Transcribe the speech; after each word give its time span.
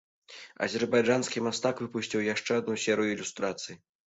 Азербайджанскі 0.67 1.43
мастак 1.49 1.75
выпусціў 1.85 2.25
яшчэ 2.33 2.51
адну 2.63 2.79
серыю 2.87 3.13
ілюстрацый. 3.15 3.81